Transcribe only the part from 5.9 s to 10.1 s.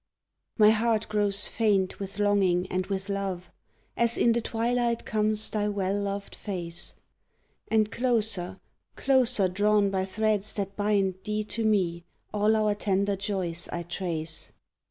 loved face; And closer, closer drawn by